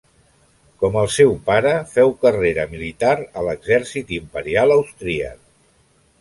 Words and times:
Com 0.83 0.95
el 1.01 1.09
seu 1.15 1.33
pare, 1.49 1.73
féu 1.91 2.13
carrera 2.23 2.65
militar 2.71 3.13
a 3.41 3.45
l'exèrcit 3.49 4.15
imperial 4.19 4.75
austríac. 4.79 5.39